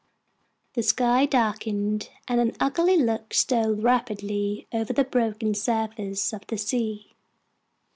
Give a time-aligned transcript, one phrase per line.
[0.73, 6.57] The sky darkened, and an ugly look stole rapidly over the broken surface of the
[6.57, 7.11] sea.